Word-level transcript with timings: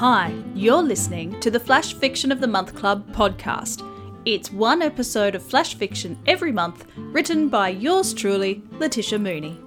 Hi, 0.00 0.32
you're 0.54 0.82
listening 0.82 1.38
to 1.40 1.50
the 1.50 1.60
Flash 1.60 1.92
Fiction 1.92 2.32
of 2.32 2.40
the 2.40 2.46
Month 2.46 2.74
Club 2.74 3.06
podcast. 3.12 3.86
It's 4.24 4.50
one 4.50 4.80
episode 4.80 5.34
of 5.34 5.42
Flash 5.42 5.74
Fiction 5.74 6.18
every 6.26 6.52
month, 6.52 6.86
written 6.96 7.50
by 7.50 7.68
yours 7.68 8.14
truly, 8.14 8.62
Letitia 8.78 9.18
Mooney. 9.18 9.60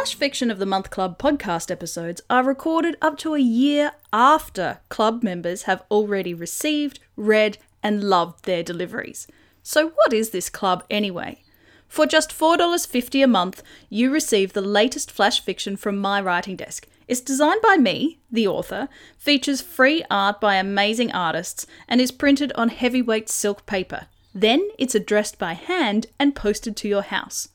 Flash 0.00 0.14
Fiction 0.14 0.50
of 0.50 0.58
the 0.58 0.64
Month 0.64 0.88
Club 0.88 1.18
podcast 1.18 1.70
episodes 1.70 2.22
are 2.30 2.42
recorded 2.42 2.96
up 3.02 3.18
to 3.18 3.34
a 3.34 3.38
year 3.38 3.92
after 4.14 4.78
club 4.88 5.22
members 5.22 5.64
have 5.64 5.82
already 5.90 6.32
received, 6.32 7.00
read, 7.16 7.58
and 7.82 8.02
loved 8.02 8.46
their 8.46 8.62
deliveries. 8.62 9.26
So, 9.62 9.90
what 9.90 10.14
is 10.14 10.30
this 10.30 10.48
club 10.48 10.84
anyway? 10.88 11.42
For 11.86 12.06
just 12.06 12.30
$4.50 12.30 13.22
a 13.22 13.26
month, 13.26 13.62
you 13.90 14.10
receive 14.10 14.54
the 14.54 14.62
latest 14.62 15.10
flash 15.10 15.38
fiction 15.38 15.76
from 15.76 15.98
my 15.98 16.18
writing 16.18 16.56
desk. 16.56 16.88
It's 17.06 17.20
designed 17.20 17.60
by 17.60 17.76
me, 17.76 18.20
the 18.32 18.46
author, 18.46 18.88
features 19.18 19.60
free 19.60 20.02
art 20.10 20.40
by 20.40 20.54
amazing 20.54 21.12
artists, 21.12 21.66
and 21.86 22.00
is 22.00 22.10
printed 22.10 22.52
on 22.54 22.70
heavyweight 22.70 23.28
silk 23.28 23.66
paper. 23.66 24.06
Then 24.34 24.66
it's 24.78 24.94
addressed 24.94 25.38
by 25.38 25.52
hand 25.52 26.06
and 26.18 26.34
posted 26.34 26.74
to 26.78 26.88
your 26.88 27.02
house. 27.02 27.48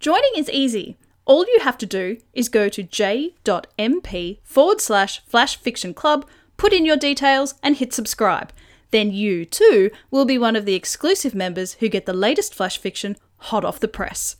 Joining 0.00 0.32
is 0.36 0.50
easy. 0.50 0.98
All 1.28 1.44
you 1.44 1.60
have 1.60 1.76
to 1.76 1.84
do 1.84 2.16
is 2.32 2.48
go 2.48 2.70
to 2.70 2.82
j.mp 2.82 4.38
forward 4.42 4.80
slash 4.80 5.22
flash 5.26 5.58
fiction 5.58 5.92
club, 5.92 6.26
put 6.56 6.72
in 6.72 6.86
your 6.86 6.96
details, 6.96 7.54
and 7.62 7.76
hit 7.76 7.92
subscribe. 7.92 8.50
Then 8.92 9.12
you, 9.12 9.44
too, 9.44 9.90
will 10.10 10.24
be 10.24 10.38
one 10.38 10.56
of 10.56 10.64
the 10.64 10.74
exclusive 10.74 11.34
members 11.34 11.74
who 11.74 11.90
get 11.90 12.06
the 12.06 12.14
latest 12.14 12.54
flash 12.54 12.78
fiction 12.78 13.14
hot 13.36 13.62
off 13.62 13.78
the 13.78 13.88
press. 13.88 14.36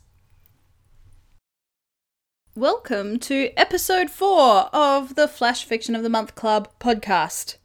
Welcome 2.55 3.19
to 3.19 3.51
episode 3.55 4.09
4 4.09 4.69
of 4.73 5.13
the 5.13 5.27
Flash 5.27 5.65
Fiction 5.65 5.93
of 5.95 6.01
the 6.01 6.09
Month 6.09 6.33
Club 6.33 6.69
podcast. 6.79 7.57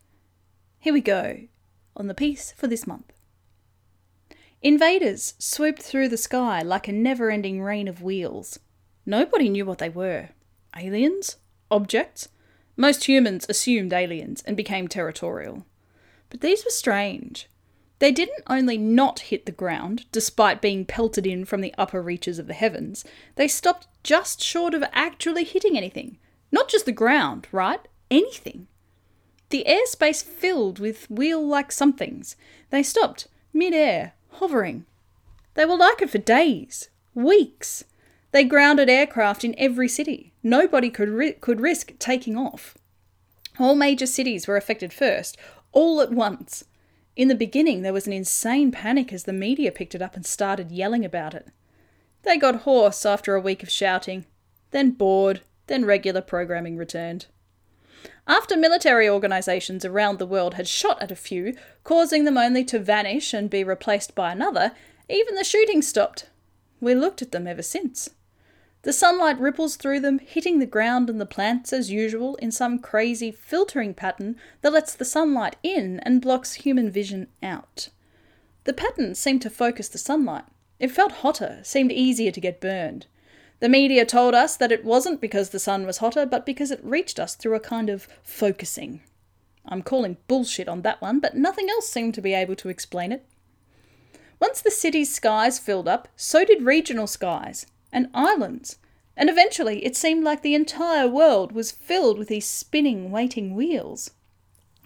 Here 0.81 0.93
we 0.93 1.01
go 1.01 1.39
on 1.97 2.09
the 2.09 2.15
piece 2.15 2.53
for 2.53 2.67
this 2.67 2.87
month. 2.87 3.11
Invaders 4.61 5.33
swooped 5.39 5.81
through 5.81 6.11
the 6.11 6.19
sky 6.19 6.61
like 6.61 6.89
a 6.89 6.93
never 6.93 7.31
ending 7.31 7.63
rain 7.63 7.89
of 7.89 8.03
wheels. 8.03 8.59
Nobody 9.07 9.49
knew 9.49 9.67
what 9.67 9.79
they 9.79 9.89
were. 9.89 10.31
Aliens? 10.77 11.37
Objects? 11.71 12.29
Most 12.77 13.05
humans 13.05 13.47
assumed 13.49 13.93
aliens 13.93 14.43
and 14.47 14.57
became 14.57 14.89
territorial. 14.89 15.65
But 16.31 16.41
these 16.41 16.65
were 16.65 16.71
strange. 16.71 17.49
They 18.01 18.11
didn't 18.11 18.43
only 18.49 18.77
not 18.77 19.21
hit 19.21 19.47
the 19.47 19.53
ground, 19.53 20.07
despite 20.11 20.61
being 20.61 20.85
pelted 20.85 21.27
in 21.27 21.45
from 21.45 21.61
the 21.61 21.75
upper 21.79 22.03
reaches 22.03 22.39
of 22.39 22.49
the 22.49 22.55
heavens, 22.55 23.05
they 23.37 23.49
stopped 23.49 23.87
just 24.03 24.43
short 24.43 24.75
of 24.75 24.85
actually 24.93 25.45
hitting 25.45 25.77
anything. 25.77 26.19
Not 26.51 26.69
just 26.69 26.87
the 26.87 26.93
ground, 26.93 27.47
right? 27.53 27.81
Anything. 28.11 28.67
The 29.51 29.65
airspace 29.69 30.23
filled 30.23 30.79
with 30.79 31.09
wheel 31.11 31.47
like 31.47 31.71
somethings. 31.71 32.37
They 32.71 32.83
stopped 32.83 33.29
mid 33.53 33.73
air, 33.73 34.15
hovering. 34.33 34.87
They 35.55 35.65
were 35.65 35.77
like 35.77 36.03
it 36.03 36.11
for 36.11 36.19
days, 36.19 36.89
weeks. 37.15 37.85
They 38.35 38.43
grounded 38.43 38.91
aircraft 38.91 39.45
in 39.45 39.55
every 39.59 39.89
city. 39.89 40.33
Nobody 40.43 40.91
could, 40.91 41.09
ri- 41.09 41.35
could 41.35 41.61
risk 41.61 41.97
taking 42.01 42.37
off. 42.37 42.77
All 43.61 43.77
major 43.77 44.07
cities 44.07 44.49
were 44.49 44.57
affected 44.57 44.93
first, 44.93 45.37
all 45.71 46.01
at 46.01 46.11
once. 46.11 46.65
In 47.15 47.29
the 47.29 47.37
beginning, 47.37 47.83
there 47.83 47.93
was 47.93 48.09
an 48.09 48.13
insane 48.13 48.73
panic 48.73 49.13
as 49.13 49.23
the 49.23 49.33
media 49.33 49.71
picked 49.71 49.95
it 49.95 50.03
up 50.03 50.17
and 50.17 50.27
started 50.27 50.73
yelling 50.73 51.05
about 51.05 51.33
it. 51.33 51.47
They 52.25 52.37
got 52.37 52.63
hoarse 52.63 53.07
after 53.07 53.37
a 53.37 53.41
week 53.41 53.63
of 53.63 53.71
shouting, 53.71 54.27
then 54.73 54.91
bored, 54.91 55.43
then 55.69 55.85
regular 55.85 56.21
programming 56.21 56.77
returned. 56.77 57.27
After 58.27 58.57
military 58.57 59.09
organisations 59.09 59.85
around 59.85 60.19
the 60.19 60.27
world 60.27 60.55
had 60.55 60.67
shot 60.67 61.01
at 61.01 61.13
a 61.13 61.15
few, 61.15 61.55
causing 61.85 62.25
them 62.25 62.37
only 62.37 62.65
to 62.65 62.81
vanish 62.81 63.33
and 63.33 63.49
be 63.49 63.63
replaced 63.63 64.17
by 64.17 64.33
another, 64.33 64.73
even 65.09 65.37
the 65.37 65.45
shooting 65.45 65.83
stopped. 65.83 66.31
We 66.81 66.97
looked 66.97 67.23
at 67.23 67.31
them 67.31 67.47
ever 67.47 67.63
since. 67.63 68.11
The 68.85 68.93
sunlight 68.93 69.41
ripples 69.41 69.77
through 69.77 70.01
them, 70.01 70.19
hitting 70.19 70.59
the 70.59 70.67
ground 70.67 71.09
and 71.09 71.19
the 71.19 71.25
plants 71.25 71.73
as 71.73 71.91
usual 71.91 72.37
in 72.37 72.53
some 72.53 72.79
crazy 72.79 73.33
filtering 73.33 73.95
pattern 73.95 74.37
that 74.61 74.75
lets 74.75 74.95
the 74.95 75.07
sunlight 75.07 75.57
in 75.63 76.01
and 76.01 76.21
blocks 76.21 76.53
human 76.53 76.91
vision 76.91 77.29
out. 77.43 77.89
The 78.65 78.75
pattern 78.75 79.15
seemed 79.15 79.41
to 79.41 79.49
focus 79.49 79.89
the 79.89 79.97
sunlight. 79.97 80.45
It 80.79 80.91
felt 80.91 81.13
hotter, 81.13 81.61
seemed 81.63 81.93
easier 81.93 82.31
to 82.31 82.41
get 82.43 82.61
burned. 82.61 83.07
The 83.61 83.71
media 83.71 84.05
told 84.05 84.35
us 84.35 84.55
that 84.59 84.73
it 84.73 84.85
wasn't 84.85 85.19
because 85.19 85.49
the 85.49 85.59
sun 85.59 85.87
was 85.87 85.99
hotter, 85.99 86.27
but 86.27 86.45
because 86.45 86.71
it 86.71 86.85
reached 86.85 87.19
us 87.19 87.35
through 87.35 87.55
a 87.55 87.61
kind 87.61 87.89
of 87.89 88.07
focusing. 88.23 89.01
I'm 89.65 89.81
calling 89.81 90.19
bullshit 90.29 90.69
on 90.69 90.83
that 90.83 91.01
one, 91.01 91.21
but 91.21 91.35
nothing 91.35 91.71
else 91.71 91.89
seemed 91.89 92.13
to 92.15 92.21
be 92.21 92.35
able 92.35 92.57
to 92.57 92.69
explain 92.69 93.13
it. 93.13 93.25
Once 94.39 94.61
the 94.61 94.71
city's 94.71 95.15
skies 95.15 95.59
filled 95.59 95.89
up, 95.89 96.09
so 96.17 96.45
did 96.45 96.61
regional 96.61 97.07
skies 97.07 97.65
and 97.95 98.11
islands, 98.13 98.77
and 99.17 99.31
eventually 99.31 99.85
it 99.87 99.97
seemed 99.97 100.25
like 100.25 100.43
the 100.43 100.55
entire 100.55 101.09
world 101.09 101.53
was 101.53 101.73
filled 101.73 102.19
with 102.19 102.29
these 102.29 102.47
spinning, 102.47 103.11
waiting 103.11 103.55
wheels. 103.55 104.11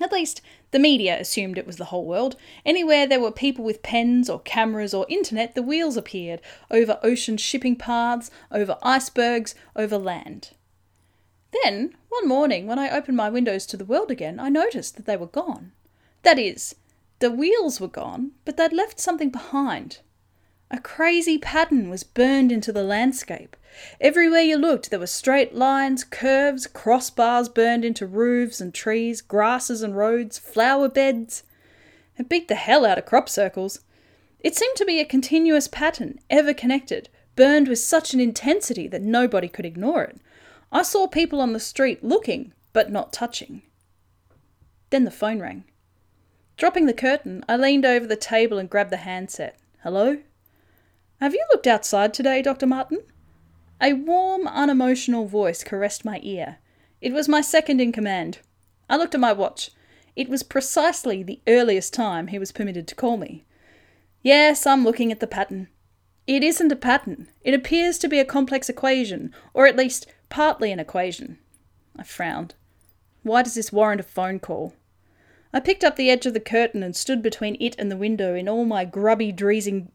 At 0.01 0.13
least, 0.13 0.43
the 0.71 0.79
media 0.79 1.19
assumed 1.19 1.59
it 1.59 1.67
was 1.67 1.77
the 1.77 1.87
whole 1.87 2.05
world. 2.05 2.37
Anywhere 2.65 3.07
there 3.07 3.19
were 3.19 3.33
people 3.33 3.65
with 3.65 3.83
pens 3.83 4.29
or 4.31 4.39
cameras 4.41 4.95
or 4.95 5.07
internet, 5.09 5.55
the 5.55 5.63
wheels 5.63 5.97
appeared 5.97 6.41
over 6.71 7.01
ocean 7.03 7.37
shipping 7.39 7.75
paths, 7.75 8.31
over 8.53 8.79
icebergs, 8.83 9.55
over 9.75 9.99
land. 9.99 10.51
Then, 11.65 11.97
one 12.11 12.29
morning, 12.29 12.67
when 12.67 12.79
I 12.79 12.91
opened 12.91 13.17
my 13.17 13.31
windows 13.31 13.65
to 13.67 13.77
the 13.79 13.87
world 13.87 14.11
again, 14.11 14.39
I 14.39 14.51
noticed 14.51 14.97
that 14.97 15.07
they 15.07 15.17
were 15.17 15.27
gone. 15.27 15.73
That 16.23 16.39
is, 16.39 16.75
the 17.21 17.31
wheels 17.31 17.81
were 17.81 17.89
gone, 17.89 18.33
but 18.45 18.57
they'd 18.57 18.73
left 18.73 19.01
something 19.01 19.31
behind. 19.31 20.01
A 20.71 20.79
crazy 20.79 21.39
pattern 21.39 21.89
was 21.89 22.05
burned 22.05 22.53
into 22.53 22.73
the 22.73 22.83
landscape. 22.83 23.57
Everywhere 24.01 24.43
you 24.43 24.59
looked, 24.59 24.91
there 24.91 24.99
were 24.99 25.07
straight 25.07 25.55
lines, 25.55 26.05
curves, 26.05 26.67
crossbars 26.67 27.49
burned 27.53 27.85
into 27.85 28.07
roofs 28.07 28.61
and 28.61 28.75
trees, 28.75 29.23
grasses 29.23 29.83
and 29.83 29.97
roads, 29.97 30.39
flower 30.39 30.89
beds. 30.89 31.43
It 32.19 32.29
beat 32.29 32.49
the 32.49 32.55
hell 32.55 32.85
out 32.85 32.99
of 32.99 33.07
crop 33.07 33.29
circles. 33.31 33.81
It 34.41 34.57
seemed 34.57 34.77
to 34.77 34.85
be 34.85 35.01
a 35.01 35.07
continuous 35.07 35.69
pattern, 35.69 36.19
ever 36.29 36.53
connected, 36.53 37.09
burned 37.35 37.69
with 37.69 37.79
such 37.79 38.13
an 38.13 38.21
intensity 38.21 38.89
that 38.89 39.03
nobody 39.03 39.49
could 39.49 39.65
ignore 39.65 40.03
it. 40.03 40.21
I 40.71 40.83
saw 40.83 41.07
people 41.07 41.41
on 41.41 41.55
the 41.55 41.61
street 41.61 42.05
looking, 42.05 42.53
but 42.75 42.93
not 42.93 43.13
touching. 43.13 43.63
Then 44.91 45.05
the 45.05 45.11
phone 45.11 45.41
rang. 45.41 45.65
Dropping 46.59 46.87
the 46.87 46.93
curtain, 46.93 47.43
I 47.49 47.57
leaned 47.57 47.87
over 47.87 48.07
the 48.07 48.17
table 48.17 48.59
and 48.59 48.69
grabbed 48.69 48.91
the 48.91 48.99
handset. 48.99 49.59
Hello? 49.83 50.19
Have 51.21 51.35
you 51.35 51.45
looked 51.51 51.67
outside 51.67 52.15
today, 52.15 52.43
Dr. 52.43 52.67
Martin? 52.67 53.03
A 53.81 53.93
warm, 53.93 54.47
unemotional 54.47 55.27
voice 55.27 55.65
caressed 55.65 56.05
my 56.05 56.21
ear. 56.23 56.59
It 57.01 57.13
was 57.13 57.29
my 57.29 57.41
second 57.41 57.81
in 57.81 57.91
command. 57.91 58.39
I 58.89 58.97
looked 58.97 59.17
at 59.17 59.21
my 59.21 59.33
watch. 59.33 59.73
It 60.15 60.29
was 60.29 60.45
precisely 60.45 61.25
the 61.25 61.41
earliest 61.49 61.93
time 61.93 62.29
he 62.29 62.39
was 62.39 62.53
permitted 62.53 62.87
to 62.87 62.95
call 62.95 63.17
me. 63.17 63.45
Yes, 64.23 64.65
I'm 64.65 64.85
looking 64.85 65.11
at 65.11 65.19
the 65.19 65.27
pattern. 65.27 65.67
It 66.29 66.45
isn't 66.45 66.71
a 66.71 66.77
pattern. 66.77 67.29
It 67.43 67.53
appears 67.53 67.99
to 67.99 68.09
be 68.09 68.21
a 68.21 68.25
complex 68.25 68.69
equation, 68.69 69.35
or 69.53 69.67
at 69.67 69.77
least 69.77 70.07
partly 70.29 70.71
an 70.71 70.79
equation. 70.79 71.39
I 71.97 72.05
frowned. 72.05 72.55
Why 73.25 73.43
does 73.43 73.55
this 73.55 73.73
warrant 73.73 74.01
a 74.01 74.05
phone 74.05 74.39
call? 74.39 74.75
I 75.53 75.61
picked 75.61 75.83
up 75.83 75.97
the 75.97 76.11
edge 76.11 76.27
of 76.27 76.35
the 76.35 76.41
curtain 76.41 76.83
and 76.83 76.95
stood 76.95 77.23
between 77.23 77.57
it 77.59 77.75
and 77.79 77.91
the 77.91 77.97
window 77.97 78.35
in 78.35 78.49
all 78.49 78.67
my 78.67 78.85
grubby 78.85 79.33
dressing, 79.33 79.91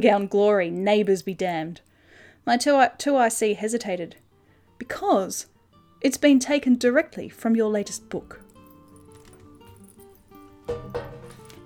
gown 0.00 0.26
glory, 0.26 0.70
neighbours 0.70 1.22
be 1.22 1.34
damned. 1.34 1.82
My 2.46 2.56
2IC 2.56 3.56
hesitated. 3.56 4.16
Because 4.78 5.46
it's 6.00 6.16
been 6.16 6.38
taken 6.38 6.76
directly 6.76 7.28
from 7.28 7.54
your 7.54 7.68
latest 7.68 8.08
book. 8.08 8.40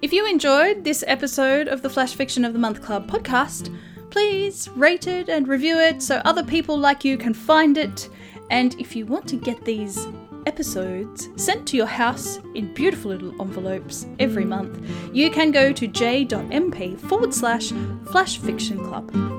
If 0.03 0.13
you 0.13 0.27
enjoyed 0.27 0.83
this 0.83 1.05
episode 1.07 1.69
of 1.69 1.83
the 1.83 1.91
Flash 1.91 2.15
Fiction 2.15 2.45
of 2.45 2.53
the 2.53 2.59
Month 2.59 2.83
Club 2.83 3.09
podcast, 3.09 3.77
please 4.11 4.69
rate 4.71 5.07
it 5.07 5.29
and 5.29 5.47
review 5.47 5.79
it 5.79 6.03
so 6.03 6.17
other 6.25 6.43
people 6.43 6.77
like 6.77 7.05
you 7.05 7.17
can 7.17 7.35
find 7.35 7.79
it. 7.79 8.09
And 8.51 8.75
if 8.81 8.97
you 8.97 9.07
want 9.07 9.29
to 9.29 9.37
get 9.37 9.65
these 9.65 10.07
episodes 10.49 11.29
sent 11.37 11.69
to 11.69 11.77
your 11.77 11.87
house 11.87 12.39
in 12.55 12.73
beautiful 12.73 13.11
little 13.11 13.39
envelopes 13.39 14.07
every 14.19 14.47
month, 14.47 14.81
you 15.13 15.31
can 15.31 15.51
go 15.51 15.73
to 15.75 15.87
j.mp 15.87 16.99
forward 17.01 17.35
slash 17.35 17.71
flash 18.11 18.39
fiction 18.39 18.83
club. 18.83 19.38